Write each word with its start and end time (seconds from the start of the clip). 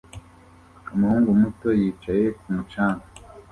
umuhungu 0.93 1.29
muto 1.39 1.67
yicaye 1.79 2.25
ku 2.39 2.47
mucanga 2.55 3.05